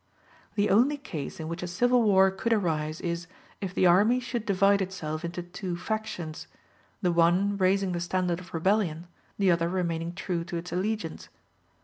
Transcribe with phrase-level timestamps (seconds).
[0.55, 3.27] The only case in which a civil war could arise is,
[3.61, 6.47] if the army should divide itself into two factions,
[7.03, 9.05] the one raising the standard of rebellion,
[9.37, 11.29] the other remaining true to its allegiance.